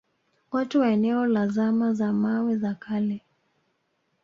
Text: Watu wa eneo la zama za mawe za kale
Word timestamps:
Watu 0.51 0.79
wa 0.79 0.89
eneo 0.89 1.25
la 1.25 1.47
zama 1.47 1.93
za 1.93 2.13
mawe 2.13 2.57
za 2.57 2.73
kale 2.73 3.21